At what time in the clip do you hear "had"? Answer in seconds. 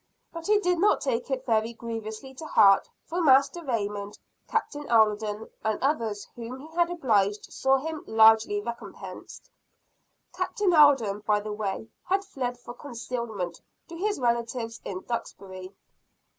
6.75-6.89, 12.05-12.25